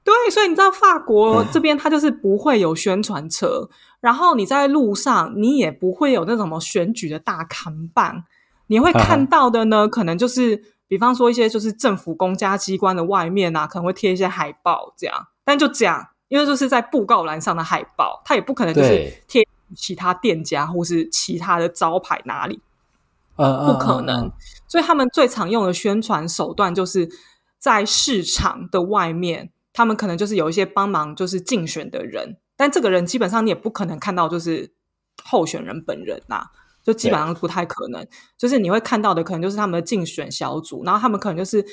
[0.04, 3.70] 对，所以你知道法国这边它就是不会有宣传车，
[4.02, 8.24] 然后你在路上你也不会有那种什么选举的大看板，
[8.72, 19.24] 你会看到的呢，可能就是比方说一些就是政府公家机关的外面啊，可能会贴一些海报这样，但就这样，因为就是在布告栏上的海报，它也不可能就是对。
[19.28, 22.62] 贴其他店家或是其他的招牌哪里，
[23.36, 24.32] 呃，不可能。
[24.70, 27.10] 所以他们最常用的宣传手段就是
[27.60, 34.72] 在市场的外面他们可能就是有一些帮忙就是竞选的人，但这个人基本上你也不可能看到就是
[35.26, 36.48] 候选人本人呐、
[36.84, 38.06] 就基本上不太可能。
[38.38, 41.66] 就是你会看到的可能就是他们的竞选小组，然后他们可能就是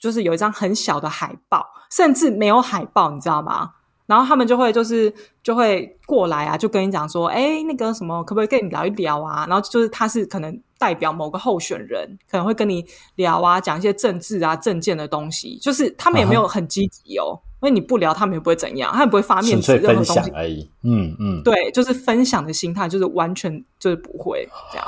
[0.00, 3.72] 就是有一张很小的海报，甚至没有海报，你知道吗？
[4.12, 5.10] 然后他们就会就是
[5.42, 9.46] 就会过来啊，就跟你讲说，哎，那个什么，可不可以跟你聊一聊啊？
[9.48, 15.58] 然后就是他是可能代表某个候选人，可能会跟你聊啊，讲一些政治啊、政见的东西。
[15.62, 20.12] 就是他们也没有很积极哦，因为你不聊，他们也不会怎样，他们不会发面子，任何东西。
[20.12, 20.68] 享而已。
[20.82, 24.86] 嗯嗯，对，就是分享的心态，就是完全就是不会这样。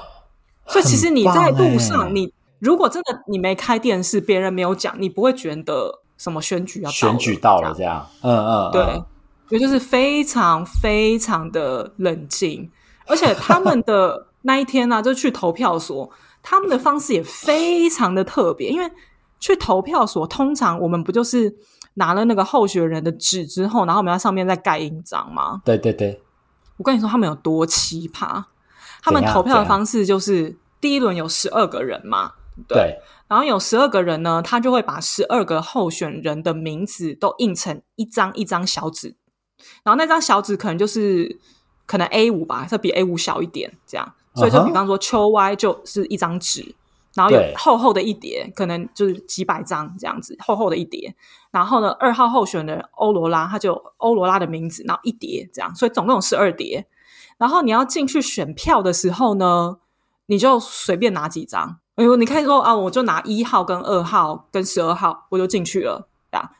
[0.66, 9.02] 所以其实你在路上，你如果真的你没开电视，别人没有讲，你不会觉得什么选举要选举到了这样，嗯嗯，对
[9.50, 12.70] 嗯，也就是非常非常的冷静，
[13.06, 16.10] 而且他们的 那一天呢、就去投票所，
[16.42, 18.90] 他们的方式也非常的特别，因为
[19.40, 21.54] 去投票所，通常我们不就是
[21.94, 25.62] 拿了那个候选人的纸之后，然后我们在上面再盖印章吗？
[25.64, 26.20] 对对对，
[26.76, 28.44] 我跟你说，他们有多奇葩，
[29.02, 32.32] 他们投票的方式就是第一轮有十二个人嘛，
[32.68, 39.14] 对对，然后有十二个人呢，他就会把十二个候选人的名字都印成一张一张小纸，
[39.82, 41.38] 然后那张小纸可能就是
[41.86, 46.74] 可能 A 五吧，它比 A 五小一点，这样，所以就比方说秋 Y 就是一张纸，
[47.14, 51.14] 然后有厚厚的一叠，可能就是几百张这样子，厚厚的一叠。
[51.50, 56.86] 然后呢，二号候选人欧罗拉，他就欧罗拉的名字，然后一叠这样，所以总共有十二叠。
[57.38, 59.76] 然后你要进去选票的时候呢，
[60.26, 61.78] 你就随便拿几张。
[61.94, 66.08] 哎呦，你可以说啊，我就拿一号跟二号跟十二号，我就进去了。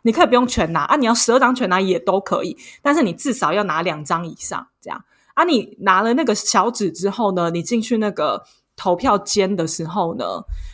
[0.03, 5.45] 你可以不用全拿啊，你要十二张全拿也都可以，但是你至少要拿两张以上，这样啊。
[5.45, 8.43] 你拿了那个小纸之后呢，你进去那个
[8.77, 10.25] 投票间的时候呢，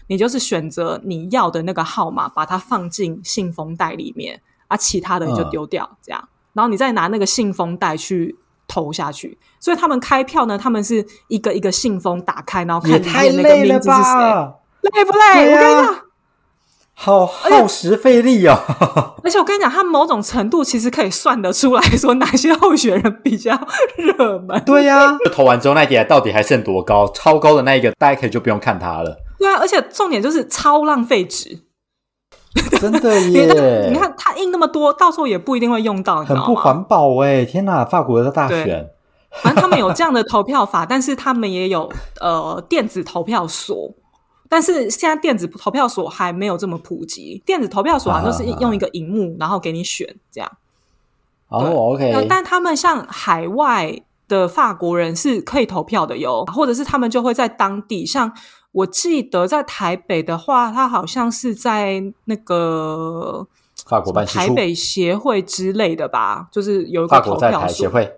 [0.08, 8.36] 你就是选择你要的那个号码，把它放进信封袋里面，啊，其他的你就嗯丢掉，这样，然后你再拿那个信封袋去
[8.66, 9.38] 投下去。
[9.58, 15.46] 所以他们开票呢，他们是一个一个信封打开，然后看里面那个名字是谁，累不累？
[15.46, 16.09] 对啊我跟你讲。
[17.02, 18.58] 好耗时费力哦。
[19.24, 23.58] 而且我跟你讲，他某种程度其实可以算得出来说哪些候选人比较
[23.96, 24.62] 热门。
[24.66, 27.10] 对呀、 就投完之后那一叠到底还剩多高？
[27.14, 29.16] 超高的那一个，大家可以就不用看它了。
[29.38, 31.60] 对啊，而且重点就是超浪费纸。
[32.78, 36.22] 真的 你耶，你看他印那么多，到时候也不一定会用到？
[36.22, 37.46] 很不环保哎！
[37.46, 38.90] 天哪，法国的大对选，
[39.42, 43.94] 反正他们有这样的投票法，但是他们也有呃电子投票所。
[44.50, 50.50] 但是现在电子投票所还没有这么普及，电子投票所好像就是啊用一个荧幕，然后给你选这样。
[51.48, 58.32] 哦呃，OK，但他们像海外的法国人是可以投票的哟，或者是他们就会在当地，像
[58.72, 63.46] 我记得在台北的话，他好像是在那个
[63.86, 68.12] 法国办台北协会之类的吧，就是有一个投法国在票协会，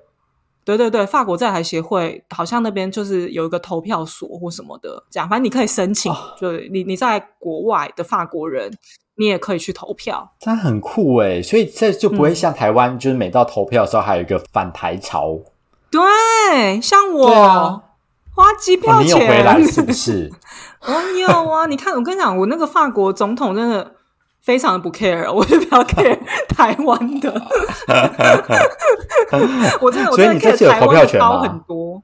[0.65, 8.73] 对对对，法国在台协会好像那边就是有一个投票所或什么的，这样反正你可以申请，哦就你你在国外的法国人，
[9.17, 10.33] 你也可以去投票。
[10.39, 11.43] 这样很酷哎！
[11.43, 15.39] 所以这就不会嗯像台湾，就是每到投票的时候还有一个反台潮。
[15.91, 17.83] 对，像我、啊
[18.35, 20.33] 花机哦票钱，你有回来是不是？
[20.81, 23.93] 我有啊，你看，我跟你讲，我那个法国总统真的
[24.43, 26.19] 非常的不 care，我就比较 care
[26.55, 27.33] 台湾 的。
[29.81, 32.03] 我真的，我所以真的你这次 care 有投台湾的高票权吗很多。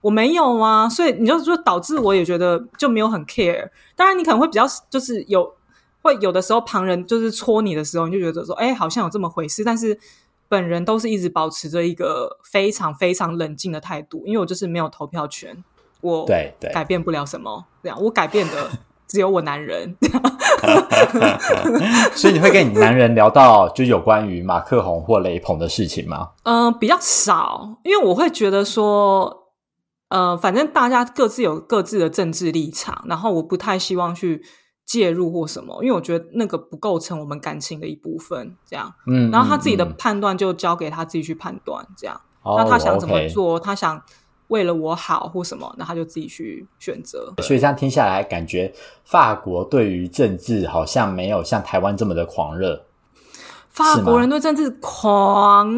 [0.00, 3.68] 我没有啊，所以你就说导致我也觉得就没有很 care。
[3.94, 5.54] 当然，你可能会比较就是有
[6.02, 9.62] 会有的时候旁人就是戳你的时候，你就觉得说，哎，好像有这么回事。
[9.62, 9.98] 但是
[10.48, 15.62] 本人都是一直保持着一个非常非常冷静的态度，因为我就是没有投票权，
[16.00, 17.66] 我对对改变不了什么。
[17.82, 18.70] 这样，我改变的
[19.06, 19.94] 只有我男人。
[22.14, 26.30] 所以你会跟你男人聊到就有关于马克宏或雷鹏的事情吗？
[26.44, 29.48] 嗯、比较少，因为我会觉得说，
[30.08, 34.42] 呃，反正大家各自有各自的政治立场，然后我不太希望去
[34.84, 38.56] 介入或什么，因为我觉得那个不构成我们感情的一部分。
[38.68, 42.20] 这样，嗯，然后他自己的判断就交给他自己去判断，这样。
[42.42, 44.02] 哦那他想怎么做，他想
[44.50, 47.32] 为了我好或什么，那他就自己去选择。
[47.38, 48.72] 所以这样听下来，感觉
[49.04, 52.84] 法国对于政治好像没有像台湾这么的狂热。
[53.70, 55.72] 法国人对政治狂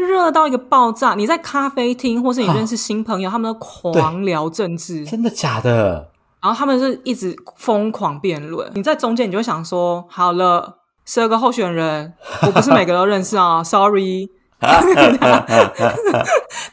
[0.00, 6.10] 热到一个爆炸，你在咖啡厅或是你认识新朋友，他们都狂聊政治，真的假的？
[6.40, 8.70] 然后他们是一直疯狂辩论。
[8.74, 14.28] 你在中间，你就会想说：好了，十二个候选人，我不是每个都认识啊，sorry。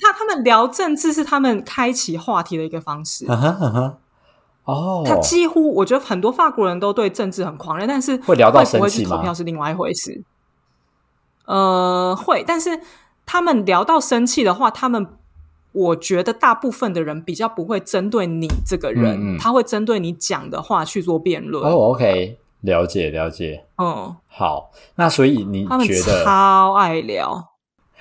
[0.01, 3.25] 他他们聊政治是他们开启话题的一个方式。
[4.63, 10.23] 哦，他几乎，我觉得很多法国人都对政治很狂热，但是会聊到不会去生气吗投票是另外一回事。
[11.45, 12.79] 呃，会，但是
[13.25, 15.07] 他们聊到生气的话，他们
[15.71, 21.63] 我觉得大部分的人比较不会针对你这个人，嗯嗯他会针对你讲的话去做辩论。
[21.63, 23.65] 哦，OK，了解了解。
[23.79, 26.23] 嗯，好，那所以你觉得？
[26.23, 27.50] 超爱聊。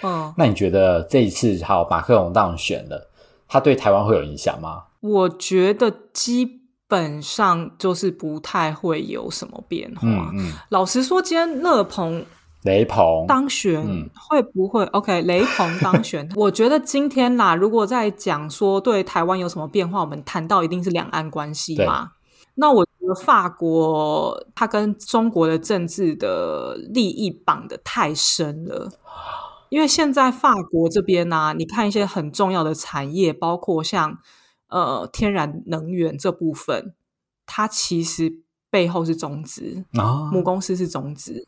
[0.03, 3.11] 嗯，那你觉得这一次好马克龙当选了，
[3.49, 4.85] 他对台湾会有影响吗？
[5.01, 10.01] 我觉得基本上就是不太会有什么变化。
[10.03, 12.25] 嗯嗯，老实说，今天乐鹏
[12.65, 15.23] 雷鹏当选嗯会不会、OK？
[15.23, 22.11] 雷鹏当选， 我觉得今天啦，如果在讲说对台湾有什么变化，我们谈到一定是两岸关系嘛。
[22.57, 28.91] 那我觉得法国它跟中国的政治的利益绑得太深了。
[29.71, 34.19] 因为现在法国这边呢、你看一些很重要的产业，包括像
[34.69, 36.95] 呃天然能源这部分，
[37.47, 41.47] 它其实背后是中资，啊，母公司是中资，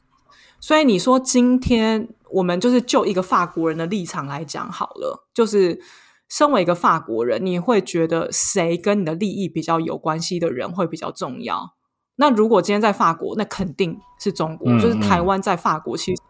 [0.59, 5.81] 所以你说今天我们就是就一个法国人的立场来讲好了，就是
[6.29, 11.75] 身为一个法国人，你会觉得谁跟你的利益比较有关系的人会比较重要？
[12.17, 16.23] 那如果今天在法国，那肯定是中国，嗯就是台湾在法国其实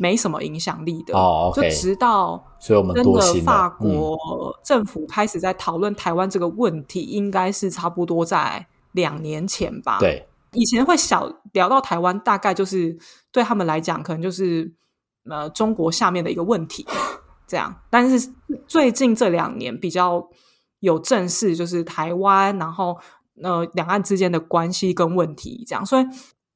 [0.00, 1.14] 没什么影响力的。
[1.14, 12.96] 哦就直到所以我们真的法嗯国政府开始在讨论台湾这个问题，应该是差不多在两年前吧。，对，以前会小聊到台湾，大概就是
[13.30, 14.72] 对他们来讲，可能就是
[15.28, 16.86] 呃中国下面的一个问题
[17.46, 17.82] 这样。
[17.90, 18.32] 但是
[18.66, 20.26] 最近这两年比较
[20.78, 22.96] 有正视，就是台湾，然后
[23.42, 26.04] 呃两岸之间的关系跟问题这样，所以。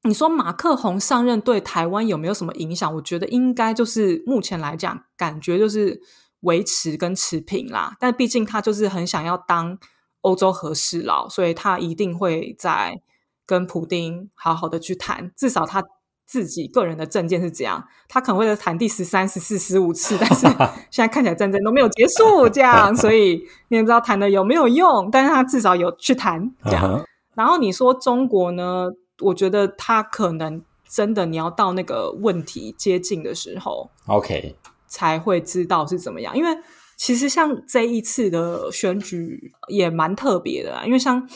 [0.05, 2.93] 你说马克宏上任对台湾有没有什么影响？
[2.93, 5.99] 我觉得应该就是目前来讲，感觉就是
[6.41, 7.97] 维持跟持平啦。
[7.99, 9.77] 但毕竟他就是很想要当
[10.21, 13.01] 欧洲和事佬，所以他一定会在
[13.47, 15.31] 跟普丁好好的去谈。
[15.35, 15.83] 至少他
[16.27, 20.45] 自己个人的证件是这样，他可能会在谈第十三、十四、十五次，但是
[20.91, 25.09] 现在看起来战争都没有结束，这样，所以你也不知道谈的有没有用。
[25.09, 27.03] 但是他至少有去谈这样。
[27.33, 28.91] 然后你说中国呢？
[29.21, 34.55] 我觉得他可能真的你要到那个问题接近的时候，，OK，
[34.87, 36.35] 才会知道是怎么样。
[36.37, 36.49] 因为
[36.97, 41.27] 其实像这一次的选举也蛮特别的啦，因为像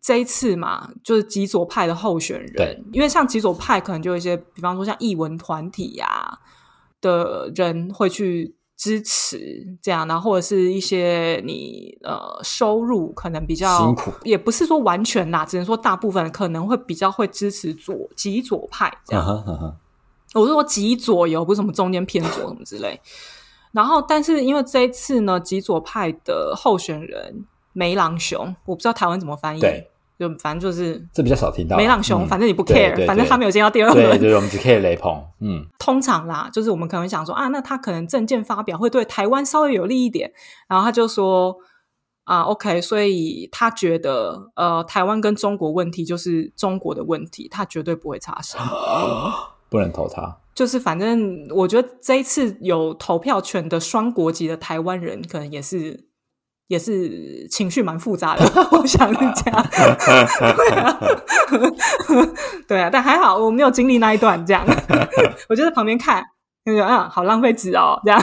[0.00, 6.38] 这一次嘛，就是极左派的候选人，因为像极左派可能就有一些，比方说像艺文团体呀、
[7.00, 19.24] 的人会去支持这样，然后或者是一些你呃收入可能比较辛苦，也不是说完全啦，只能说大部分可能会比较会支持左极左派这样。
[19.24, 19.76] 嗯哼嗯哼，
[20.34, 23.00] 我是说极左右，不是什么中间偏左什么之类。
[23.72, 31.78] 然后，但是因为这一次呢，极左派的候选人梅朗雄，我不知道台湾怎么翻译，对，就反正就是这比较少听到啊。
[31.78, 34.18] 梅朗雄，嗯反正你不 care，对反正他没有进到第二对轮。
[34.18, 40.32] 对，我们只 care 雷鹏，嗯， 通常啦，就是我们可能想说啊，那他可能证件发表会对台湾稍微有利一点，
[40.68, 41.56] 然后他就说
[42.24, 48.58] 啊，OK，所以他觉得呃，台湾跟中国问题就是中国的问题，他绝对不会插手。
[49.68, 50.38] 不能投他。
[50.54, 56.06] 就是反正我觉得这一次有投票权的双国籍的台湾人，可能也是
[56.68, 59.66] 也是情绪蛮复杂的， 我想是这样。
[60.56, 61.00] 对啊，
[62.66, 64.64] 对啊，但还好我没有经历那一段，这样
[65.48, 66.22] 我就在旁边看，
[66.64, 68.20] 就觉得嗯，好浪费纸哦，这样。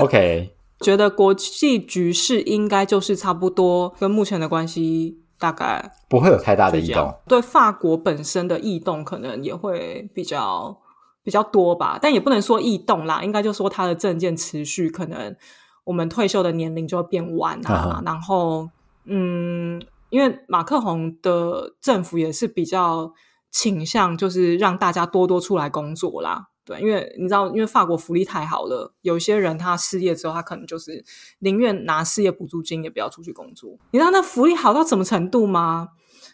[0.00, 7.14] OK，觉得国际局势应该就是差不多跟目前的关系大概不会有太大的异动。
[7.28, 10.76] 对法国本身的异动可能也会比较
[11.22, 15.36] 比较多吧，但也不能说异动啦，应该就说它的政见持续，可能
[15.84, 18.68] 我们退休的年龄就会变晚啊，啊然后
[19.04, 19.80] 嗯，
[20.10, 23.12] 因为马克宏的政府也是比较
[23.50, 26.48] 倾向就是让大家多多出来工作啦。
[26.66, 31.04] 对，因为你知道，因为法国福利太好了，有些人他失业之后，他可能就是
[31.40, 33.76] 宁愿拿失业补助金，也不要出去工作。
[33.90, 35.88] 你知道那福利好到什么程度吗？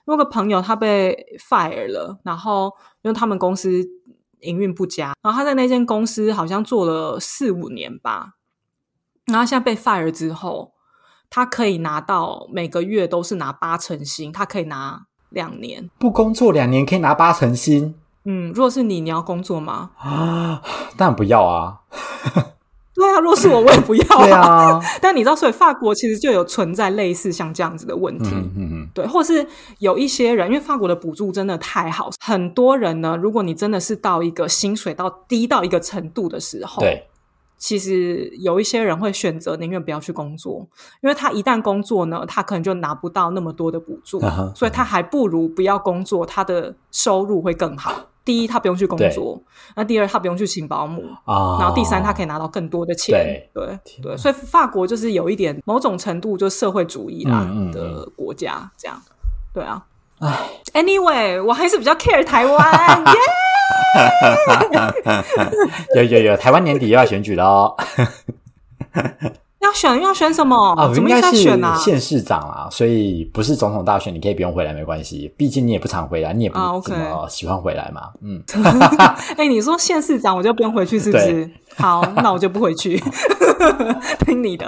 [0.05, 2.73] 我有个朋友他被 fire 了，然后
[3.03, 3.85] 因为他们公司
[4.43, 8.35] 营运不佳，然后他在那间公司好像做了四五年吧，
[9.31, 10.73] 然后现在被 fire 之后，
[11.29, 15.89] 他可以拿到每个月都是拿八成薪，他可以拿两年。
[15.99, 19.91] 不工作两年可以拿八成薪嗯，如果是你，你要工作吗？
[19.99, 20.61] 啊？
[20.97, 21.81] 当然不要啊！
[22.93, 28.29] 对啊，如果是我，我也不要、 对啊， 但你知道，所以法国其实就有存在类似像这样子的问题。
[28.35, 29.47] 嗯嗯嗯，对，或是
[29.79, 37.07] 有一些人，因为法国的补助真的太好，很多人呢，如果你真的是到一个薪水到低到一个程度的时候，对，
[37.61, 40.67] 其实有一些人会选择宁愿不要去工作，
[41.03, 44.19] 因为他一旦工作呢，他可能就拿不到那么多的补助，
[44.57, 47.93] 所以他还不如不要工作，他的收入会更好。
[48.25, 49.41] 第一他不用去工作，
[49.77, 53.43] 那第二他不用去请保姆，啊，然后第三他可以拿到更多的钱。
[53.53, 59.01] 对对所以法国就是有一点某种程度就社会主义啦的国家，这样
[59.53, 59.85] 对啊。
[60.21, 62.57] 唉，anyway，我还是比较 care 台湾，
[63.05, 63.21] 耶！
[65.97, 67.75] 有有有，台湾年底又要选举了哦。
[69.61, 70.57] 要选要选什么？
[70.75, 71.77] 啊，怎么一直在应该啊？
[71.77, 78.09] 县市长啊，所以不是总统大选，你可以不用回来没关系，毕竟你也不常回来，你也不怎么喜欢回来嘛。
[78.23, 78.43] 嗯，
[79.37, 81.49] 哎、你说县市长我就不用回去是不是？
[81.77, 82.99] 好，那我就不回去，
[84.25, 84.67] 听你的。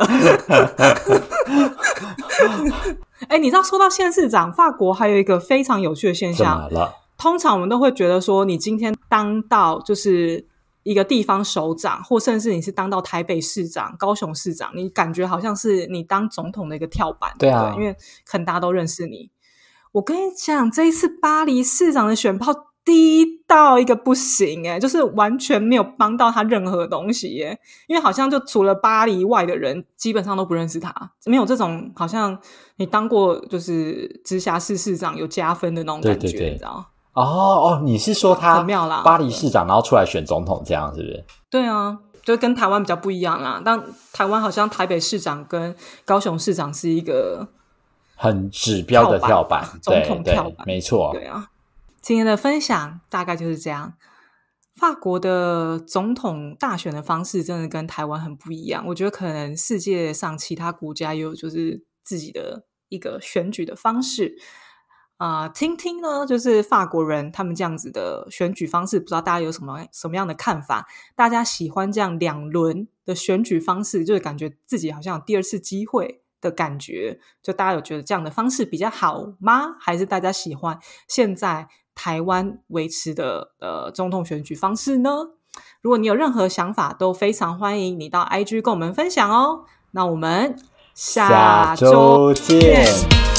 [3.28, 6.92] 哎、你知道说到县市长，法国还有一个非常有趣的现怎象么，了？
[7.22, 10.44] 通常我们都会觉得说，你今天当到就是
[10.82, 17.96] 一个地方首长，或甚至你是当到台北市长、高雄市长，你感觉好像是你当总统的一个跳板，对啊不因为
[18.26, 19.30] 可能大家都认识你。
[19.92, 22.52] 我跟你讲，这一次巴黎市长的选票
[22.84, 27.56] 低到一个不行、欸，就是完全没有帮到他任何东西、耶。
[27.86, 32.36] 因为好像就除了巴黎外的人，基本上都不认识他，没有这种好像
[32.78, 36.88] 你当过就是直辖市市长有加分的那种感觉，对对对你知道？
[37.14, 41.24] 哦哦，你是说他很妙啦巴黎市长，然后出来选总统，这样是不是？
[41.50, 43.60] 对啊，就跟台湾比较不一样啦。
[43.64, 43.82] 但
[44.12, 47.48] 台湾好像台北市长跟高雄市长是一个
[48.16, 51.10] 很指标的跳跳板总统跳，板没错。
[51.12, 51.48] 对啊。
[52.00, 53.94] 今天的分享大概就是这样。
[54.74, 64.34] 法国的总统大选的方式真的跟台湾很不一样，我觉得可能世界上其他国家也有就是自己的一个选举的方式。
[65.22, 70.88] 啊、听听呢，就是法国人他们这样子的选举方式，不知道大家有什么什么样的看法？
[71.14, 77.20] 大家喜欢这样两轮的选举方式，就是感觉自己好像有第二次机会的感觉。
[77.40, 79.76] 就大家有觉得这样的方式比较好吗？
[79.78, 85.10] 还是大家喜欢现在台湾维持的呃总统选举方式呢？
[85.82, 89.66] 如果你有任何想法，都非常欢迎你到 IG 跟我们分享哦。
[89.92, 90.56] 那我们
[90.96, 93.31] 下周见。